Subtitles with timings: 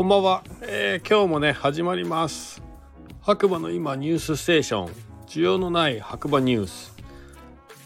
[0.00, 2.62] こんばんは、えー、今日もね始まります。
[3.20, 4.92] 白馬の今ニュースステーション。
[5.26, 6.96] 需要のない白馬ニュース。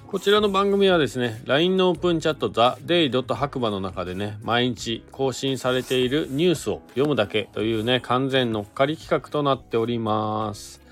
[0.07, 10.84] こちらの番組はですね LINE のオープンチャットザ・デイドット白馬の中でね毎日更新されているニュースを読むだけというね完全乗っかり企画となっております。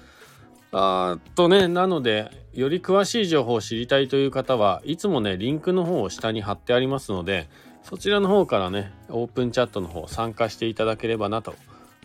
[0.72, 7.48] あとねなのでより詳しい情報を知りたいという方はいつもねリンクの方を下に貼ってありますので
[7.82, 11.54] そちらの方からね、オープンチャットの方参加していただければなと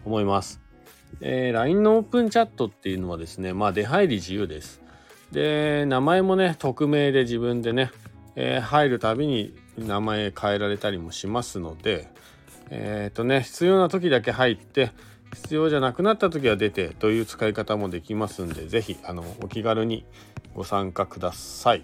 [0.05, 0.59] 思います。
[1.21, 4.81] えー、LINE のオープンチャットっていうのはですね、まあ出入り自由です。
[5.31, 7.91] で、名前もね、匿名で自分でね、
[8.35, 12.09] えー、入るたびに名前変えられたりもしますので、
[12.69, 14.91] えっ、とね、必要な時だけ入って、
[15.33, 18.97] 必要じゃなくなった時は出てという使い方もできますんで、是非、
[19.41, 20.05] お気軽に
[20.55, 21.83] ご参加ください。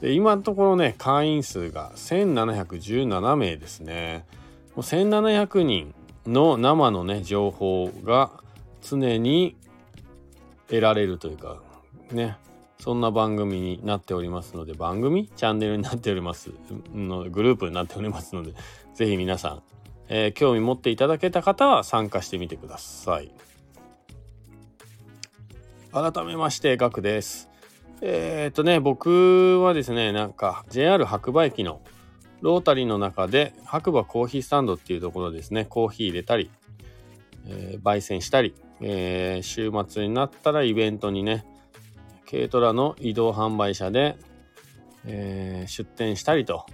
[0.00, 4.26] で今のところね会員数が1717名ですね
[4.74, 5.94] もう1700人
[6.26, 8.32] の生のね情報が
[8.80, 9.54] 常に
[10.66, 11.62] 得られるというか
[12.10, 12.36] ね
[12.80, 15.28] そんな番組になっておりますので番組？
[15.36, 16.50] チャンネルになっております
[16.92, 18.54] のグループになっておりますので
[18.94, 19.62] 是非皆さん、
[20.08, 23.32] えー、興味持っていただけた方は参加してみてください。
[25.92, 27.50] 改めましてガクです。
[28.00, 31.80] えー、っとね、僕はですね、なんか JR 白馬駅の
[32.40, 36.50] ロータリーの中で白馬コーヒースタンドっていうところですね、コーヒー入れたり、
[37.46, 41.44] えー、焙煎したり、えー、週末になったらイベントにね、
[42.28, 44.16] 軽トラの移動販売車で、
[45.04, 46.66] え、出店したりと、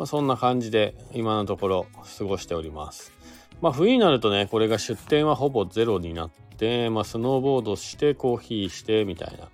[0.00, 3.12] まあ、そんな感じで今のところ過ごしております。
[3.60, 9.50] まあ冬になるとね、これが出店はほぼゼロになって、まあスノーボードしてコーヒーしてみたいな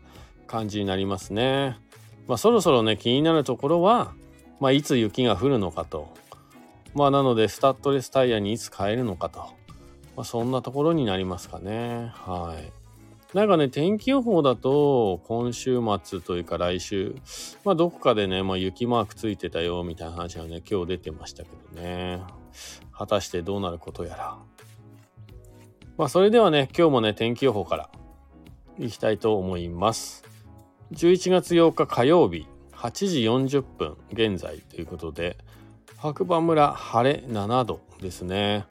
[0.47, 1.77] 感じになりますね。
[2.29, 4.13] まあ、そろそろね気になるところは、
[4.61, 6.15] まあ、いつ雪が降るのかと。
[6.95, 9.41] まあなのでスタッドレスタイヤにいつ変えるのかと。
[10.15, 12.13] まあ、そんなところになりますかね。
[12.15, 12.86] はい。
[13.37, 17.15] なんかね、天気予報だと、今週末というか来週、
[17.65, 22.23] まあどこかでね、まあ雪マークついてたよみたいな話がね、今日出てましたけどね。
[22.93, 24.39] 果たしてどうなることやら。
[25.99, 27.91] まあそれではね、今日もね、天気予報から
[28.79, 30.25] いきたいと思います。
[30.93, 33.21] 11月8日火曜日8時
[33.59, 35.37] 40分現在ということで
[35.99, 38.65] 白馬村晴れ7度ですね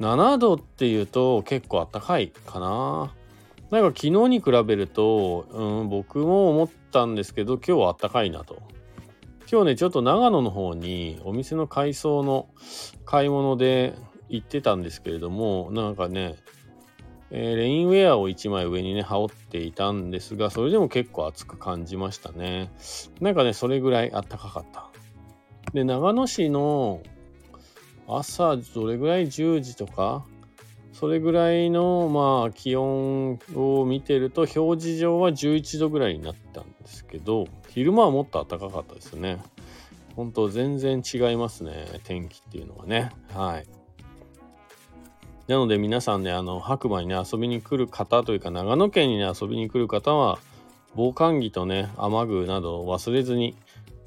[0.00, 3.14] 7度っていうと結構あったかいかな
[3.70, 8.62] なんか昨日に比べると、うん、僕も思ったんですけど今日はあったかいなと
[9.50, 12.48] 今日ねちょっと長野の方にお店の改装の
[13.04, 13.94] 買い物で
[14.28, 16.36] 行ってたんですけれどもなんかね
[17.30, 22.70] えー、レインウェアを1枚上にね、羽織っていたんですが、それでも結構暑く感じましたね。
[23.20, 24.88] なんかね、それぐらい暖かかった。
[25.74, 27.02] で、長野市の
[28.06, 30.24] 朝どれぐらい？10時とか、
[30.98, 39.38] それぐらいのまあ気温を見てると表示上は11度ぐらいになったんですけど、昼間はもっと暖かかったですね。
[40.16, 43.12] 本当全然違いますね、天気っていうのはね。
[43.32, 43.66] はい。
[45.46, 50.40] なので皆さんね、あの、白馬にね、遊びに来る方というか、長野県にね、遊びに来る方は、
[50.96, 53.54] 防寒着とね、雨具などを忘れずに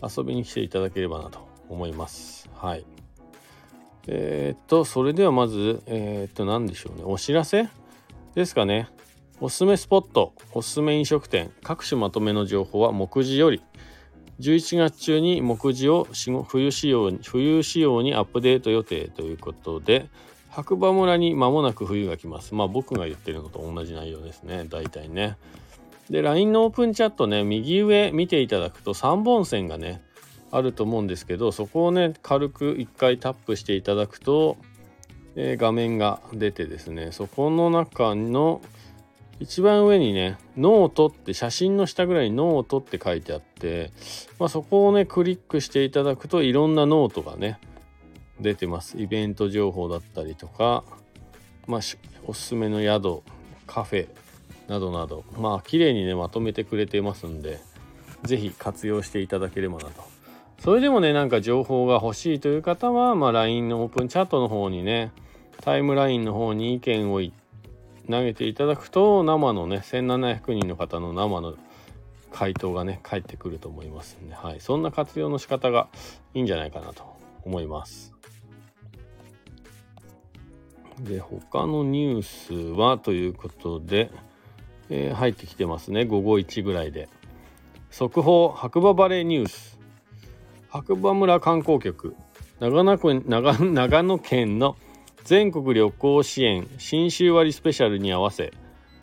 [0.03, 2.50] 遊びに来ていただければなと思います。
[2.53, 2.85] はい。
[4.08, 7.04] えー、っと、それではまず、えー、っと、何でしょうね。
[7.06, 7.70] お知らせ
[8.36, 8.90] ですかね。
[9.40, 13.62] おすすめスポット、おすすめ飲食店、各種まとめの情報は目次より、
[14.40, 16.08] 11月中に目次を
[16.48, 20.10] 冬仕様冬仕様にアップデート予定ということで、
[20.50, 22.54] 白馬村に間もなく冬が来ます。
[22.54, 24.66] まあ僕が言ってるのと同じ内容ですね。
[24.70, 25.38] 大体ね。
[26.10, 30.02] で、LINE のオープンチャットね、右上見ていただくと3本線がね、
[30.52, 34.58] あると思うんですけど、そこをね、軽く1回タップしていただくと、
[35.36, 38.62] えー、画面が出てですね、そこの中の
[39.40, 43.92] 一番上にね、ノートって写真の下ぐらいにノートって書いてあって、
[44.38, 47.59] まあ、そこをね、クリックしていただくといろんなノートがね、
[48.40, 49.00] 出てます。
[49.00, 50.84] イベント情報だったりとか、
[51.66, 51.82] まあ、
[52.28, 53.24] おすすめの宿、
[53.66, 54.09] カフェ
[54.68, 57.59] などなど、まあ、綺麗にね、まとめてくれてますんで、
[58.24, 60.10] 是非活用していただければなと。
[60.63, 65.11] それでもね、なんか情報が欲しいという方は、まあ、LINE のオープンチャットの方にね、
[65.61, 67.19] タイムラインの方に意見を
[68.08, 71.55] 投げていただくと、生のね、1700人の方の生の
[72.31, 74.61] 回答がね、返ってくると思いますんで、はい。
[74.61, 75.87] そんな活用の仕方が
[76.35, 77.05] いいんじゃないかなと
[77.43, 78.13] 思います。
[80.99, 84.11] で、他のニュースはということで、
[84.91, 86.05] えー、入ってきてますね。
[86.05, 87.09] 午後1ぐらいで。
[87.90, 89.71] 速報、白馬バレーニュース。
[90.72, 92.16] 白馬村観光局。
[92.62, 94.78] 長野県長長野県の
[95.26, 98.53] 全国旅行支援新州割スペシャルに合わせ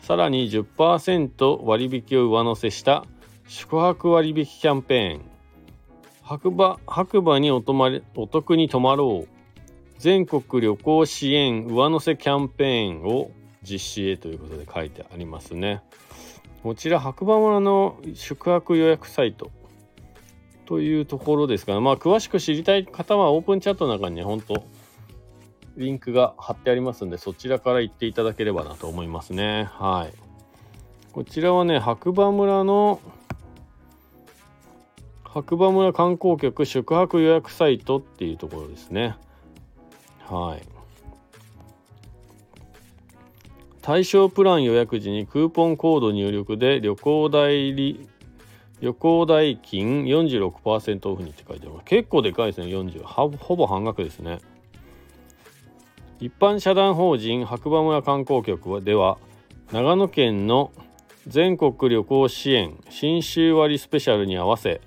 [0.01, 3.05] さらに10%割引を上乗せした
[3.47, 5.21] 宿泊割引キャンペーン。
[6.23, 9.29] 白馬白馬にお泊まりお得に泊まろう。
[9.99, 13.29] 全国旅行支援上乗せキャンペーンを
[13.61, 15.83] 実施へということで書いてありますね。
[16.63, 19.51] こちら白馬村の宿泊予約サイト。
[20.69, 24.63] というところですが、まあ詳しく知りたい方はオープンチャットの中にね本当
[25.77, 29.67] リンクが貼ってありますんでそちらから行っていただければなと思いますね。
[29.71, 30.13] はい。
[31.11, 33.01] こちらはね白馬村の
[35.23, 39.15] 白馬村観光局宿泊予約サイトっていうところですね。
[40.19, 40.61] はい。
[43.81, 48.07] 対象プラン予約時にクーポンコード入力で旅行代理
[48.81, 52.67] 旅行代金46%オフにって書いてあります結構でかいですね。
[52.67, 53.03] 40
[53.37, 54.39] ほぼ半額ですね。
[56.19, 59.17] 一般社団法人白馬村観光局では
[59.71, 60.71] 長野県の
[61.27, 64.81] 全国旅行支援新州割スペシャルに合わせ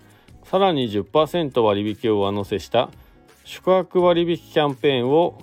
[0.44, 2.90] さらに10%割引を上乗せした
[3.44, 5.38] 宿泊割引キャンペーンを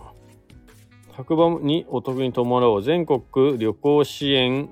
[1.12, 4.69] 白馬にお得に泊まろう全国旅行支援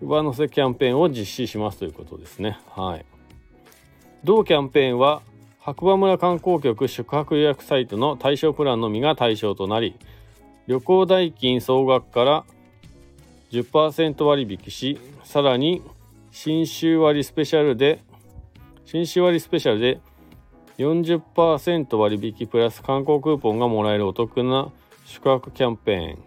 [0.00, 2.58] 上乗せキャンペーンを実施しますということですね。
[2.70, 3.04] はい。
[4.24, 5.22] 同キャンペーンは
[5.60, 9.94] 白馬村観光局宿泊予約サイトの対象プランのみが対象となり
[10.66, 12.44] 旅行代金総額から
[13.50, 15.82] 10%割引しさらに
[16.30, 18.02] 新州割スペシャルで
[18.84, 20.00] 新州割スペシャルで
[20.78, 24.70] 40%割引プラス観光クーポンがもらえるお得な
[25.04, 26.18] 宿泊キャンペーン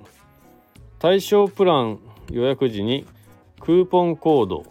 [0.99, 1.99] 対象プラン
[2.29, 3.05] 予約時に
[3.63, 4.65] クーポンコード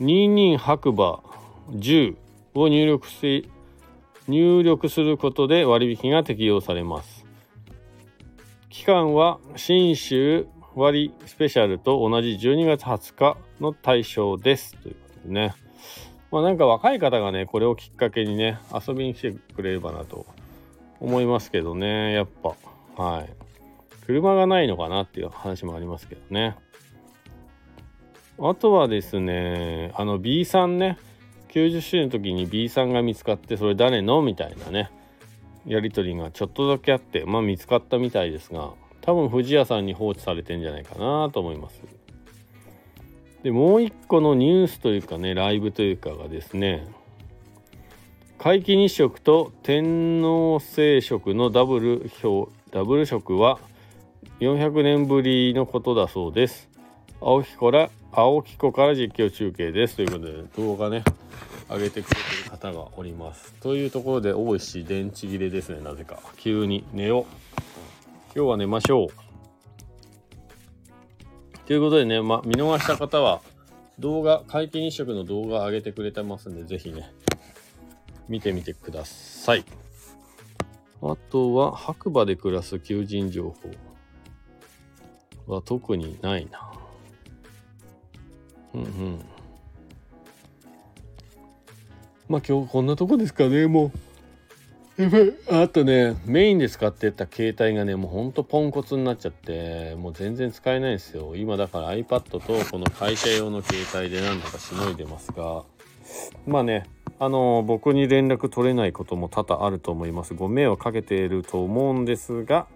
[0.00, 1.20] 22白馬
[1.72, 2.16] 10
[2.54, 3.50] を入力し
[4.26, 7.26] 入力することで割引が適用されます。
[8.70, 14.74] 期間は新州割スペシャルと同じ12月20日の対象です。
[14.76, 15.54] ということでね。
[16.32, 20.24] まあなんか若い方がねこれをきっかけにね遊びに来てくれればなと
[21.00, 22.54] 思いますけどねやっぱ。
[22.96, 23.30] はい。
[24.06, 26.56] 車がないのかなっていう話もありますけどね。
[28.38, 30.98] あとはですねあの B さんね。
[31.48, 34.22] 90周年の時に B さんが見つかってそれ誰の？
[34.22, 34.90] みたいなね。
[35.66, 41.80] やり取りがちょっとだけあってまあ見つかったみたいですが多分藤屋さんに放置されてんじゃないかなと思います。
[43.42, 46.86] でもう一個のニュースというかねライブというかがですね
[48.38, 53.58] 皆既日食と天王星食のダブル表ダブル食は
[54.40, 56.68] 400年ぶりのことだそうです。
[57.20, 59.96] 青木から青木湖から実況中継です。
[59.96, 61.02] ということで動画ね
[61.68, 63.52] 上げてくれてる方がおります。
[63.54, 65.80] というところで大石電池切れですね。
[65.80, 66.20] なぜか。
[66.36, 67.24] 急に寝よう。
[68.36, 69.08] 今日は寝ましょう。
[71.66, 73.40] ということでね、ま、見逃した方は
[73.98, 77.10] 動画皆既日食の動画上げてくれてますんで是非ね
[78.28, 79.64] 見てみてください。
[81.02, 83.54] あとは白馬で暮らす求人情
[85.46, 86.73] 報は特にないな。
[88.74, 89.24] うん
[92.28, 93.92] まあ今日こんなとこですかねも
[94.98, 95.02] う。
[95.02, 101.34] やばいあとねメインで使ってた携帯がねもうほんとポンコツになっちゃってもう全然使えないんですよ。
[101.34, 105.64] 今だから iPad とこの会社用の携帯で何とかしのいでますが。
[106.46, 106.84] まあね
[107.18, 110.34] あの僕に連絡取れないことも多々あると思います。
[110.34, 112.66] ご迷惑かけていると思うんですが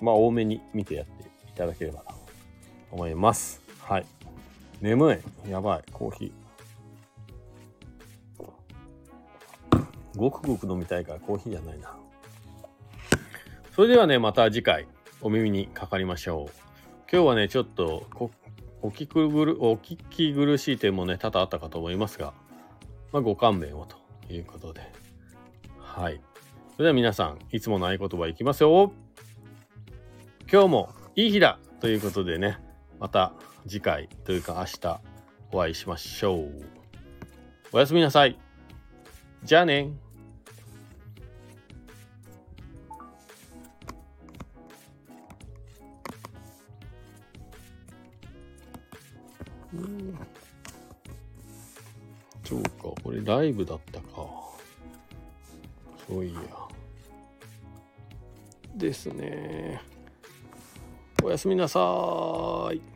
[0.00, 2.14] まあ多めに見てやっていただければと
[2.90, 3.62] 思います。
[3.80, 4.06] はい。
[4.80, 5.50] 眠い。
[5.50, 5.82] やばい。
[5.92, 6.44] コーヒー。
[10.16, 11.96] ごくごく飲みたいからコーヒーじゃないな。
[13.74, 14.86] それではね、また次回
[15.20, 16.52] お耳にかかりましょう。
[17.10, 18.06] 今日はね、ちょっと
[18.82, 19.20] お聞き苦
[19.60, 22.32] お聞き苦しい点もね、多々あったかと思いますが、
[23.12, 23.96] まあ、ご勘弁をと
[24.32, 24.82] いうことで。
[25.78, 26.20] はい。
[26.76, 28.92] それでは皆さん、いつもの合言葉いきますよ。
[30.52, 32.58] 今日もいい日だということでね、
[33.00, 33.32] また
[33.66, 35.00] 次回というか明日
[35.50, 36.50] お会いしましょう。
[37.72, 38.38] おやすみなさい。
[39.42, 39.90] じゃあね。
[52.44, 52.68] そうか、
[53.02, 54.06] これライブだったか。
[56.06, 56.40] そういや。
[58.76, 59.80] ですね。
[61.22, 61.80] おやすみなさ
[62.72, 62.93] い。